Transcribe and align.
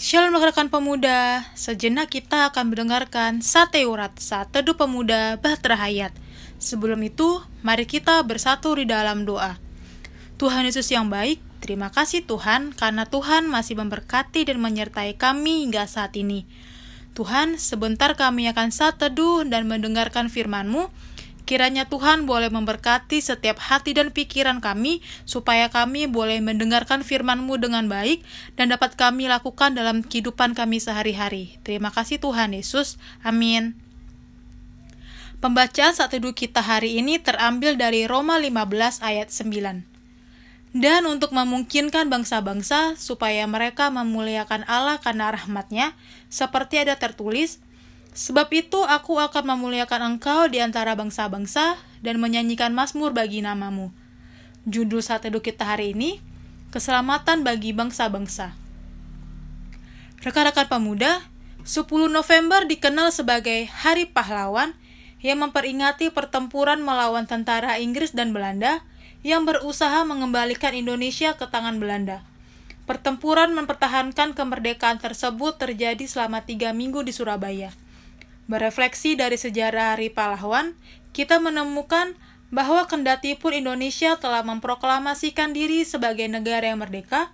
Shalom 0.00 0.32
rekan 0.32 0.72
pemuda, 0.72 1.44
sejenak 1.52 2.08
kita 2.08 2.48
akan 2.48 2.72
mendengarkan 2.72 3.44
Sate 3.44 3.84
Urat 3.84 4.16
Saat 4.16 4.48
Teduh 4.48 4.72
Pemuda 4.72 5.36
Bahtera 5.36 5.76
Hayat. 5.76 6.16
Sebelum 6.56 7.04
itu, 7.04 7.44
mari 7.60 7.84
kita 7.84 8.16
bersatu 8.24 8.72
di 8.80 8.88
dalam 8.88 9.28
doa. 9.28 9.60
Tuhan 10.40 10.64
Yesus 10.64 10.88
yang 10.88 11.12
baik, 11.12 11.44
terima 11.60 11.92
kasih 11.92 12.24
Tuhan 12.24 12.72
karena 12.72 13.04
Tuhan 13.04 13.44
masih 13.52 13.76
memberkati 13.76 14.48
dan 14.48 14.64
menyertai 14.64 15.20
kami 15.20 15.68
hingga 15.68 15.84
saat 15.84 16.16
ini. 16.16 16.48
Tuhan, 17.12 17.60
sebentar 17.60 18.16
kami 18.16 18.48
akan 18.48 18.72
saat 18.72 18.96
teduh 18.96 19.44
dan 19.44 19.68
mendengarkan 19.68 20.32
firman-Mu, 20.32 20.88
Kiranya 21.50 21.82
Tuhan 21.90 22.30
boleh 22.30 22.46
memberkati 22.46 23.18
setiap 23.18 23.58
hati 23.58 23.90
dan 23.90 24.14
pikiran 24.14 24.62
kami, 24.62 25.02
supaya 25.26 25.66
kami 25.66 26.06
boleh 26.06 26.38
mendengarkan 26.38 27.02
firman-Mu 27.02 27.58
dengan 27.58 27.90
baik 27.90 28.22
dan 28.54 28.70
dapat 28.70 28.94
kami 28.94 29.26
lakukan 29.26 29.74
dalam 29.74 30.06
kehidupan 30.06 30.54
kami 30.54 30.78
sehari-hari. 30.78 31.58
Terima 31.66 31.90
kasih 31.90 32.22
Tuhan 32.22 32.54
Yesus. 32.54 33.02
Amin. 33.26 33.74
Pembacaan 35.42 35.90
saat 35.90 36.14
teduh 36.14 36.38
kita 36.38 36.62
hari 36.62 37.02
ini 37.02 37.18
terambil 37.18 37.74
dari 37.74 38.06
Roma 38.06 38.38
15 38.38 39.02
ayat 39.02 39.34
9. 39.34 39.82
Dan 40.70 41.02
untuk 41.02 41.34
memungkinkan 41.34 42.06
bangsa-bangsa 42.14 42.94
supaya 42.94 43.42
mereka 43.50 43.90
memuliakan 43.90 44.62
Allah 44.70 45.02
karena 45.02 45.34
rahmatnya, 45.34 45.98
seperti 46.30 46.86
ada 46.86 46.94
tertulis, 46.94 47.58
Sebab 48.10 48.50
itu 48.50 48.82
aku 48.82 49.22
akan 49.22 49.54
memuliakan 49.54 50.16
engkau 50.16 50.50
di 50.50 50.58
antara 50.58 50.98
bangsa-bangsa 50.98 51.78
dan 52.02 52.18
menyanyikan 52.18 52.74
mazmur 52.74 53.14
bagi 53.14 53.38
namamu. 53.44 53.94
Judul 54.66 55.00
saat 55.00 55.24
teduh 55.24 55.40
kita 55.40 55.62
hari 55.64 55.94
ini, 55.94 56.18
Keselamatan 56.70 57.42
bagi 57.42 57.74
bangsa-bangsa. 57.74 58.54
Rekan-rekan 60.22 60.70
pemuda, 60.70 61.18
10 61.66 62.06
November 62.06 62.62
dikenal 62.62 63.10
sebagai 63.10 63.66
Hari 63.66 64.06
Pahlawan 64.06 64.78
yang 65.18 65.42
memperingati 65.42 66.14
pertempuran 66.14 66.78
melawan 66.78 67.26
tentara 67.26 67.82
Inggris 67.82 68.14
dan 68.14 68.30
Belanda 68.30 68.86
yang 69.26 69.42
berusaha 69.42 70.06
mengembalikan 70.06 70.70
Indonesia 70.78 71.34
ke 71.34 71.50
tangan 71.50 71.82
Belanda. 71.82 72.22
Pertempuran 72.86 73.50
mempertahankan 73.50 74.38
kemerdekaan 74.38 75.02
tersebut 75.02 75.58
terjadi 75.58 76.06
selama 76.06 76.46
tiga 76.46 76.70
minggu 76.70 77.02
di 77.02 77.10
Surabaya. 77.10 77.74
Berefleksi 78.50 79.14
dari 79.14 79.38
sejarah 79.38 79.94
Hari 79.94 80.10
Pahlawan, 80.10 80.74
kita 81.14 81.38
menemukan 81.38 82.18
bahwa 82.50 82.82
kendati 82.90 83.38
pun 83.38 83.54
Indonesia 83.54 84.18
telah 84.18 84.42
memproklamasikan 84.42 85.54
diri 85.54 85.86
sebagai 85.86 86.26
negara 86.26 86.66
yang 86.66 86.82
merdeka, 86.82 87.30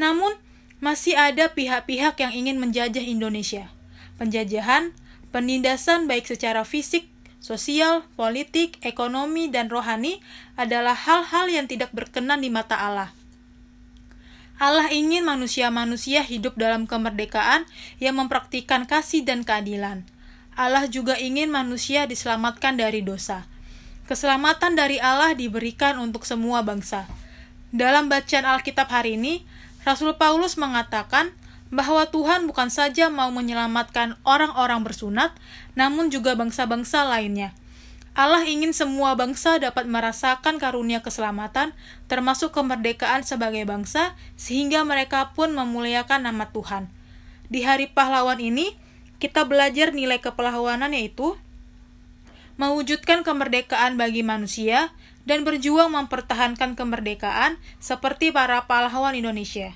namun 0.00 0.32
masih 0.80 1.20
ada 1.20 1.52
pihak-pihak 1.52 2.16
yang 2.16 2.32
ingin 2.32 2.56
menjajah 2.56 3.04
Indonesia. 3.04 3.68
Penjajahan, 4.16 4.96
penindasan 5.36 6.08
baik 6.08 6.32
secara 6.32 6.64
fisik, 6.64 7.12
sosial, 7.44 8.08
politik, 8.16 8.80
ekonomi, 8.80 9.52
dan 9.52 9.68
rohani 9.68 10.24
adalah 10.56 10.96
hal-hal 10.96 11.44
yang 11.52 11.68
tidak 11.68 11.92
berkenan 11.92 12.40
di 12.40 12.48
mata 12.48 12.80
Allah. 12.80 13.12
Allah 14.56 14.88
ingin 14.88 15.28
manusia-manusia 15.28 16.24
hidup 16.24 16.56
dalam 16.56 16.88
kemerdekaan 16.88 17.68
yang 18.00 18.16
mempraktikkan 18.16 18.88
kasih 18.88 19.28
dan 19.28 19.44
keadilan. 19.44 20.08
Allah 20.54 20.86
juga 20.86 21.18
ingin 21.18 21.50
manusia 21.50 22.06
diselamatkan 22.06 22.78
dari 22.78 23.02
dosa. 23.02 23.46
Keselamatan 24.06 24.78
dari 24.78 25.02
Allah 25.02 25.34
diberikan 25.34 25.98
untuk 25.98 26.22
semua 26.22 26.62
bangsa. 26.62 27.10
Dalam 27.74 28.06
bacaan 28.06 28.46
Alkitab 28.46 28.86
hari 28.86 29.18
ini, 29.18 29.42
Rasul 29.82 30.14
Paulus 30.14 30.54
mengatakan 30.54 31.34
bahwa 31.74 32.06
Tuhan 32.06 32.46
bukan 32.46 32.70
saja 32.70 33.10
mau 33.10 33.34
menyelamatkan 33.34 34.14
orang-orang 34.22 34.86
bersunat, 34.86 35.34
namun 35.74 36.06
juga 36.06 36.38
bangsa-bangsa 36.38 37.02
lainnya. 37.02 37.50
Allah 38.14 38.46
ingin 38.46 38.70
semua 38.70 39.18
bangsa 39.18 39.58
dapat 39.58 39.90
merasakan 39.90 40.62
karunia 40.62 41.02
keselamatan, 41.02 41.74
termasuk 42.06 42.54
kemerdekaan 42.54 43.26
sebagai 43.26 43.66
bangsa, 43.66 44.14
sehingga 44.38 44.86
mereka 44.86 45.34
pun 45.34 45.50
memuliakan 45.50 46.30
nama 46.30 46.46
Tuhan. 46.54 46.86
Di 47.50 47.66
hari 47.66 47.90
pahlawan 47.90 48.38
ini, 48.38 48.78
kita 49.24 49.48
belajar 49.48 49.96
nilai 49.96 50.20
kepahlawanan 50.20 50.92
yaitu 50.92 51.32
mewujudkan 52.60 53.24
kemerdekaan 53.24 53.96
bagi 53.96 54.20
manusia 54.20 54.92
dan 55.24 55.48
berjuang 55.48 55.88
mempertahankan 55.96 56.76
kemerdekaan 56.76 57.56
seperti 57.80 58.36
para 58.36 58.68
pahlawan 58.68 59.16
Indonesia. 59.16 59.72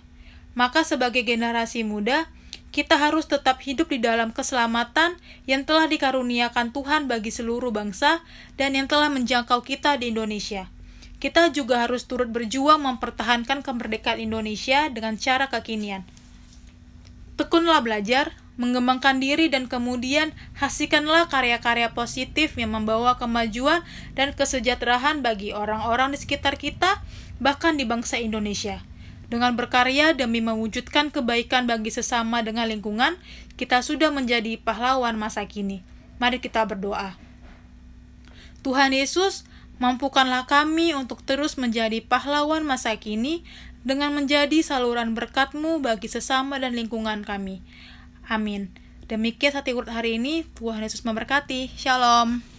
Maka 0.52 0.84
sebagai 0.84 1.25
generasi 1.25 1.81
muda, 1.81 2.28
kita 2.76 3.00
harus 3.00 3.25
tetap 3.25 3.64
hidup 3.64 3.88
di 3.88 3.96
dalam 3.96 4.37
keselamatan 4.37 5.17
yang 5.49 5.64
telah 5.64 5.88
dikaruniakan 5.88 6.76
Tuhan 6.76 7.08
bagi 7.08 7.32
seluruh 7.32 7.72
bangsa 7.72 8.20
dan 8.61 8.76
yang 8.76 8.84
telah 8.84 9.08
menjangkau 9.08 9.64
kita 9.64 9.96
di 9.96 10.12
Indonesia. 10.12 10.69
Kita 11.25 11.49
juga 11.56 11.88
harus 11.88 12.05
turut 12.05 12.28
berjuang 12.28 12.84
mempertahankan 12.84 13.64
kemerdekaan 13.64 14.20
Indonesia 14.20 14.93
dengan 14.93 15.17
cara 15.17 15.49
kekinian. 15.49 16.05
Tekunlah 17.40 17.81
belajar, 17.81 18.37
mengembangkan 18.58 19.22
diri 19.22 19.46
dan 19.46 19.70
kemudian 19.70 20.34
hasilkanlah 20.58 21.31
karya-karya 21.31 21.94
positif 21.94 22.58
yang 22.58 22.75
membawa 22.75 23.14
kemajuan 23.14 23.87
dan 24.19 24.34
kesejahteraan 24.34 25.22
bagi 25.22 25.55
orang-orang 25.55 26.12
di 26.12 26.19
sekitar 26.19 26.58
kita, 26.58 27.00
bahkan 27.38 27.78
di 27.78 27.87
bangsa 27.87 28.19
Indonesia. 28.19 28.82
Dengan 29.31 29.55
berkarya 29.55 30.12
demi 30.12 30.43
mewujudkan 30.43 31.14
kebaikan 31.14 31.70
bagi 31.70 31.94
sesama 31.94 32.43
dengan 32.43 32.66
lingkungan, 32.66 33.14
kita 33.55 33.78
sudah 33.81 34.10
menjadi 34.10 34.58
pahlawan 34.58 35.14
masa 35.14 35.46
kini. 35.46 35.87
Mari 36.19 36.43
kita 36.43 36.66
berdoa. 36.66 37.14
Tuhan 38.66 38.90
Yesus, 38.90 39.46
mampukanlah 39.78 40.50
kami 40.50 40.99
untuk 40.99 41.22
terus 41.22 41.55
menjadi 41.55 42.02
pahlawan 42.02 42.66
masa 42.66 42.99
kini 42.99 43.46
dengan 43.87 44.10
menjadi 44.16 44.58
saluran 44.66 45.14
berkat-Mu 45.14 45.78
bagi 45.78 46.10
sesama 46.10 46.58
dan 46.58 46.75
lingkungan 46.75 47.22
kami. 47.22 47.62
Amin. 48.28 48.69
Demikian 49.08 49.56
sati 49.56 49.72
urut 49.72 49.88
hari 49.88 50.20
ini. 50.20 50.44
Tuhan 50.52 50.84
Yesus 50.84 51.00
memberkati. 51.00 51.72
Shalom. 51.72 52.57